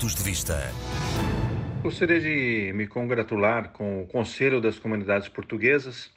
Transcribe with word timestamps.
Pontos 0.00 0.14
de 0.14 0.22
Vista. 0.22 0.72
Gostaria 1.82 2.18
de 2.18 2.72
me 2.74 2.86
congratular 2.86 3.68
com 3.68 4.02
o 4.02 4.06
Conselho 4.06 4.58
das 4.58 4.78
Comunidades 4.78 5.28
Portuguesas 5.28 6.10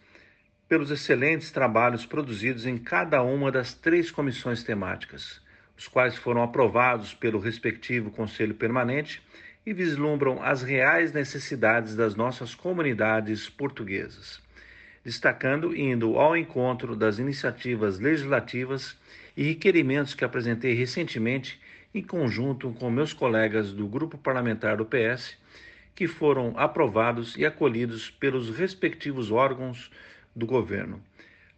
pelos 0.69 0.89
excelentes 0.89 1.51
trabalhos 1.51 2.05
produzidos 2.05 2.65
em 2.65 2.77
cada 2.77 3.21
uma 3.21 3.51
das 3.51 3.73
três 3.73 4.09
comissões 4.09 4.63
temáticas, 4.63 5.41
os 5.77 5.85
quais 5.85 6.15
foram 6.15 6.41
aprovados 6.41 7.13
pelo 7.13 7.39
respectivo 7.39 8.09
Conselho 8.09 8.55
Permanente 8.55 9.21
e 9.65 9.73
vislumbram 9.73 10.41
as 10.41 10.63
reais 10.63 11.11
necessidades 11.11 11.93
das 11.93 12.15
nossas 12.15 12.55
comunidades 12.55 13.49
portuguesas, 13.49 14.41
destacando 15.03 15.75
indo 15.75 16.17
ao 16.17 16.37
encontro 16.37 16.95
das 16.95 17.19
iniciativas 17.19 17.99
legislativas 17.99 18.95
e 19.35 19.43
requerimentos 19.43 20.13
que 20.13 20.23
apresentei 20.23 20.73
recentemente 20.73 21.59
em 21.93 22.01
conjunto 22.01 22.71
com 22.71 22.89
meus 22.89 23.13
colegas 23.13 23.71
do 23.71 23.87
grupo 23.87 24.17
parlamentar 24.17 24.77
do 24.77 24.85
PS, 24.85 25.37
que 25.95 26.07
foram 26.07 26.53
aprovados 26.57 27.37
e 27.37 27.45
acolhidos 27.45 28.09
pelos 28.09 28.49
respectivos 28.49 29.31
órgãos 29.31 29.91
do 30.35 30.45
governo. 30.45 31.01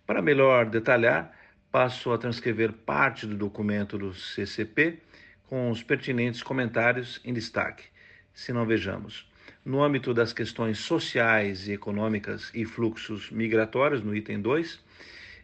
Para 0.05 0.21
melhor 0.21 0.65
detalhar, 0.65 1.33
passo 1.71 2.11
a 2.11 2.17
transcrever 2.17 2.71
parte 2.71 3.25
do 3.25 3.35
documento 3.35 3.97
do 3.97 4.13
CCP 4.13 4.99
com 5.47 5.69
os 5.69 5.81
pertinentes 5.81 6.43
comentários 6.43 7.21
em 7.23 7.33
destaque. 7.33 7.85
Se 8.33 8.51
não 8.51 8.65
vejamos, 8.65 9.25
no 9.63 9.81
âmbito 9.81 10.13
das 10.13 10.33
questões 10.33 10.79
sociais 10.79 11.67
e 11.67 11.73
econômicas 11.73 12.51
e 12.53 12.65
fluxos 12.65 13.31
migratórios, 13.31 14.03
no 14.03 14.15
item 14.15 14.41
2 14.41 14.79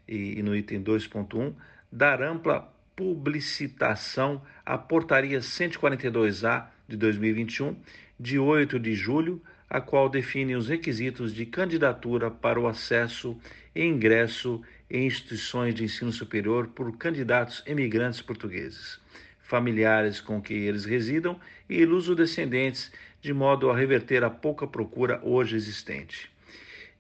e 0.08 0.44
no 0.44 0.56
item 0.56 0.84
2.1, 0.84 1.54
dar 1.92 2.22
ampla 2.22 2.72
publicitação 2.96 4.42
à 4.66 4.78
Portaria 4.78 5.40
142A 5.40 6.68
de 6.88 6.96
2021, 6.96 7.76
de 8.20 8.40
8 8.40 8.80
de 8.80 8.94
julho, 8.94 9.42
a 9.70 9.82
qual 9.82 10.10
define 10.10 10.56
os 10.56 10.68
requisitos 10.68 11.34
de 11.34 11.46
candidatura 11.46 12.30
para 12.30 12.60
o 12.60 12.68
acesso 12.68 13.38
e 13.74 13.84
ingresso 13.84 14.62
em 14.90 15.08
instituições 15.08 15.74
de 15.74 15.86
ensino 15.86 16.12
superior 16.12 16.68
por 16.68 16.96
candidatos 16.98 17.64
emigrantes 17.66 18.22
portugueses, 18.22 19.00
familiares 19.40 20.20
com 20.20 20.42
que 20.42 20.54
eles 20.54 20.86
residam 20.86 21.40
e 21.70 21.86
luso-descendentes, 21.86 22.92
de 23.22 23.34
modo 23.34 23.70
a 23.70 23.78
reverter 23.78 24.24
a 24.24 24.30
pouca 24.30 24.68
procura 24.68 25.22
hoje 25.24 25.56
existente. 25.56 26.30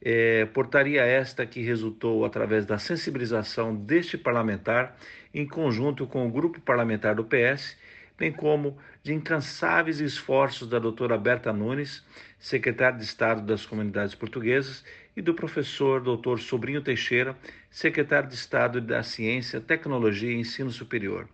É, 0.03 0.45
portaria 0.47 1.03
esta 1.03 1.45
que 1.45 1.61
resultou 1.61 2.25
através 2.25 2.66
da 2.66 2.80
sensibilização 2.80 3.75
deste 3.75 4.17
parlamentar, 4.17 4.97
em 5.33 5.47
conjunto 5.47 6.07
com 6.07 6.27
o 6.27 6.31
grupo 6.31 6.59
parlamentar 6.59 7.16
do 7.16 7.23
PS, 7.23 7.77
bem 8.17 8.31
como 8.31 8.77
de 9.03 9.13
incansáveis 9.13 9.99
esforços 9.99 10.67
da 10.67 10.79
doutora 10.79 11.17
Berta 11.17 11.53
Nunes, 11.53 12.03
secretária 12.39 12.97
de 12.97 13.03
Estado 13.03 13.41
das 13.41 13.66
Comunidades 13.66 14.16
Portuguesas, 14.16 14.83
e 15.16 15.22
do 15.22 15.33
professor 15.33 16.02
doutor 16.02 16.39
Sobrinho 16.39 16.81
Teixeira, 16.81 17.35
secretário 17.69 18.29
de 18.29 18.35
Estado 18.35 18.79
da 18.79 19.03
Ciência, 19.03 19.59
Tecnologia 19.59 20.31
e 20.31 20.39
Ensino 20.39 20.72
Superior, 20.72 21.27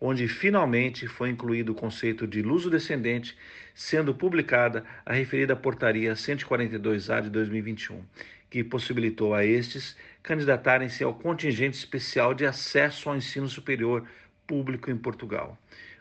onde 0.00 0.26
finalmente 0.26 1.06
foi 1.06 1.28
incluído 1.28 1.72
o 1.72 1.74
conceito 1.74 2.26
de 2.26 2.40
luso-descendente, 2.40 3.36
sendo 3.74 4.14
publicada 4.14 4.84
a 5.04 5.12
referida 5.12 5.54
Portaria 5.54 6.14
142A 6.14 7.20
de 7.22 7.30
2021, 7.30 8.02
que 8.48 8.64
possibilitou 8.64 9.34
a 9.34 9.44
estes 9.44 9.96
candidatarem-se 10.22 11.04
ao 11.04 11.14
contingente 11.14 11.76
especial 11.76 12.32
de 12.32 12.46
acesso 12.46 13.10
ao 13.10 13.16
ensino 13.16 13.48
superior 13.48 14.06
público 14.46 14.90
em 14.90 14.96
Portugal. 14.96 15.58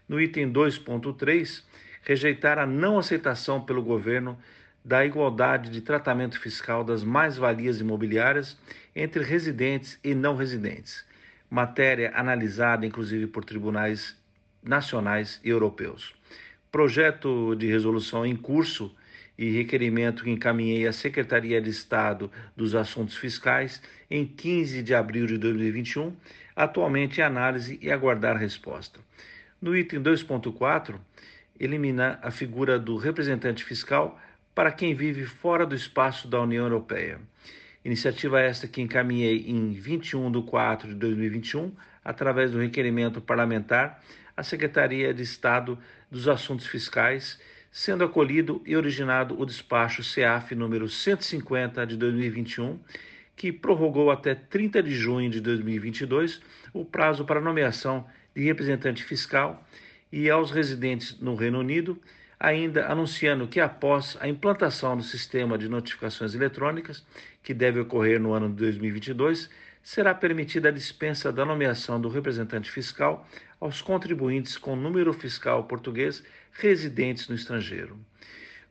No 0.08 0.20
item 0.20 0.52
2.3, 0.52 1.64
rejeitar 2.02 2.58
a 2.58 2.66
não 2.66 2.98
aceitação 2.98 3.62
pelo 3.62 3.84
governo 3.84 4.40
da 4.84 5.06
igualdade 5.06 5.70
de 5.70 5.82
tratamento 5.82 6.40
fiscal 6.40 6.86
das 6.86 7.04
mais-valias 7.04 7.82
imobiliárias 7.82 8.58
entre 8.96 9.24
residentes 9.24 10.00
e 10.04 10.16
não 10.16 10.36
residentes 10.36 11.06
matéria 11.50 12.12
analisada 12.16 12.86
inclusive 12.86 13.28
por 13.28 13.44
tribunais 13.44 14.16
nacionais 14.62 15.40
e 15.44 15.50
europeus. 15.50 16.14
Projeto 16.72 17.56
de 17.56 17.68
resolução 17.68 18.26
em 18.26 18.36
curso 18.36 18.94
e 19.38 19.50
requerimento 19.52 20.24
que 20.24 20.30
encaminhei 20.30 20.86
à 20.86 20.92
Secretaria 20.92 21.62
de 21.62 21.70
Estado 21.70 22.30
dos 22.56 22.76
Assuntos 22.76 23.16
Fiscais 23.16 23.82
em 24.12 24.26
15 24.26 24.84
de 24.84 24.94
abril 24.94 25.26
de 25.26 25.38
2021, 25.38 26.14
atualmente 26.56 27.22
em 27.22 27.24
análise 27.24 27.80
e 27.82 27.90
aguardar 27.90 28.36
resposta. 28.36 29.00
No 29.62 29.76
item 29.76 30.04
2.4, 30.04 31.00
elimina 31.60 32.20
a 32.22 32.32
figura 32.32 32.78
do 32.78 32.98
representante 32.98 33.64
fiscal 33.64 34.20
para 34.54 34.72
quem 34.72 34.94
vive 34.94 35.26
fora 35.26 35.66
do 35.66 35.74
espaço 35.74 36.28
da 36.28 36.42
União 36.42 36.66
Europeia. 36.66 37.20
Iniciativa 37.84 38.42
esta 38.42 38.68
que 38.68 38.82
encaminhei 38.82 39.46
em 39.48 39.72
21 39.72 40.30
de 40.32 40.42
4 40.44 40.90
de 40.90 40.96
2021, 40.96 41.72
através 42.04 42.52
do 42.52 42.60
requerimento 42.60 43.22
parlamentar, 43.22 44.04
à 44.36 44.44
Secretaria 44.44 45.14
de 45.14 45.24
Estado 45.24 45.80
dos 46.12 46.28
Assuntos 46.28 46.68
Fiscais, 46.68 47.40
sendo 47.72 48.04
acolhido 48.04 48.62
e 48.66 48.76
originado 48.76 49.40
o 49.40 49.46
despacho 49.46 50.04
CEAF 50.04 50.54
número 50.56 50.90
150 50.90 51.88
de 51.88 51.96
2021, 51.96 52.80
que 53.34 53.52
prorrogou 53.52 54.12
até 54.12 54.36
30 54.36 54.84
de 54.84 54.92
junho 54.92 55.30
de 55.30 55.40
2022 55.40 56.42
o 56.74 56.84
prazo 56.84 57.24
para 57.24 57.40
nomeação 57.40 58.06
de 58.36 58.44
representante 58.44 59.04
fiscal 59.04 59.66
e 60.12 60.30
aos 60.30 60.52
residentes 60.52 61.18
no 61.22 61.36
Reino 61.36 61.60
Unido 61.60 61.98
ainda 62.40 62.88
anunciando 62.88 63.48
que 63.48 63.60
após 63.60 64.18
a 64.22 64.28
implantação 64.28 64.96
do 64.96 65.04
sistema 65.04 65.58
de 65.58 65.68
notificações 65.68 66.34
eletrônicas, 66.34 67.06
que 67.44 67.54
deve 67.54 67.82
ocorrer 67.82 68.20
no 68.20 68.32
ano 68.32 68.48
de 68.48 68.56
2022, 68.56 69.50
será 69.84 70.14
permitida 70.14 70.70
a 70.70 70.72
dispensa 70.72 71.32
da 71.32 71.46
nomeação 71.46 72.00
do 72.00 72.08
representante 72.08 72.72
fiscal 72.72 73.28
aos 73.60 73.82
contribuintes 73.82 74.58
com 74.58 74.76
número 74.76 75.12
fiscal 75.12 75.66
português 75.66 76.24
residentes 76.54 77.28
no 77.28 77.36
estrangeiro. 77.36 78.00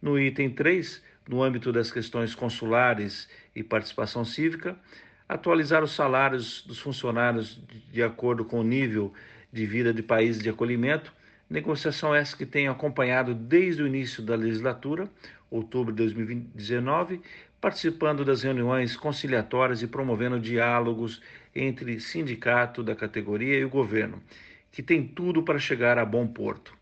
No 0.00 0.18
item 0.18 0.50
3, 0.50 1.02
no 1.28 1.42
âmbito 1.42 1.70
das 1.70 1.90
questões 1.90 2.34
consulares 2.34 3.28
e 3.54 3.62
participação 3.62 4.24
cívica, 4.24 4.78
atualizar 5.28 5.84
os 5.84 5.92
salários 5.92 6.62
dos 6.62 6.78
funcionários 6.78 7.60
de 7.92 8.02
acordo 8.02 8.44
com 8.44 8.60
o 8.60 8.64
nível 8.64 9.12
de 9.52 9.66
vida 9.66 9.92
de 9.92 10.02
país 10.02 10.38
de 10.38 10.48
acolhimento 10.48 11.12
Negociação 11.50 12.14
essa 12.14 12.36
que 12.36 12.44
tenho 12.44 12.70
acompanhado 12.70 13.34
desde 13.34 13.82
o 13.82 13.86
início 13.86 14.22
da 14.22 14.34
legislatura, 14.34 15.08
outubro 15.50 15.94
de 15.94 16.02
2019, 16.02 17.22
participando 17.58 18.22
das 18.22 18.42
reuniões 18.42 18.94
conciliatórias 18.96 19.80
e 19.80 19.86
promovendo 19.86 20.38
diálogos 20.38 21.22
entre 21.54 22.00
sindicato 22.00 22.82
da 22.82 22.94
categoria 22.94 23.58
e 23.58 23.64
o 23.64 23.70
governo, 23.70 24.22
que 24.70 24.82
tem 24.82 25.06
tudo 25.06 25.42
para 25.42 25.58
chegar 25.58 25.96
a 25.96 26.04
bom 26.04 26.26
porto. 26.26 26.76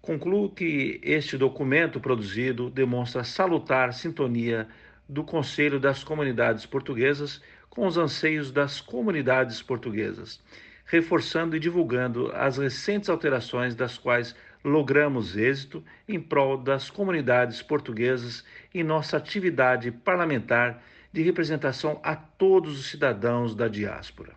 Concluo 0.00 0.50
que 0.50 0.98
este 1.02 1.36
documento 1.36 2.00
produzido 2.00 2.70
demonstra 2.70 3.22
salutar 3.22 3.92
sintonia 3.92 4.66
do 5.06 5.22
Conselho 5.22 5.78
das 5.78 6.02
Comunidades 6.02 6.64
Portuguesas 6.64 7.42
com 7.68 7.86
os 7.86 7.98
anseios 7.98 8.50
das 8.50 8.80
comunidades 8.80 9.60
portuguesas 9.60 10.40
reforçando 10.84 11.56
e 11.56 11.60
divulgando 11.60 12.30
as 12.34 12.58
recentes 12.58 13.08
alterações 13.08 13.74
das 13.74 13.98
quais 13.98 14.34
logramos 14.64 15.36
êxito 15.36 15.84
em 16.08 16.20
prol 16.20 16.56
das 16.56 16.90
comunidades 16.90 17.62
portuguesas 17.62 18.44
em 18.74 18.82
nossa 18.82 19.16
atividade 19.16 19.90
parlamentar 19.90 20.82
de 21.12 21.22
representação 21.22 22.00
a 22.02 22.16
todos 22.16 22.78
os 22.78 22.90
cidadãos 22.90 23.54
da 23.54 23.68
diáspora. 23.68 24.32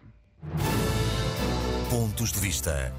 Pontos 1.90 2.32
de 2.32 2.40
vista. 2.40 2.94